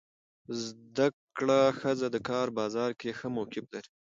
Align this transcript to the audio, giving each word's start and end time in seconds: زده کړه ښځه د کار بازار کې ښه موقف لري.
زده 0.63 1.07
کړه 1.37 1.59
ښځه 1.79 2.07
د 2.11 2.17
کار 2.29 2.47
بازار 2.59 2.91
کې 2.99 3.09
ښه 3.17 3.27
موقف 3.35 3.65
لري. 3.73 3.91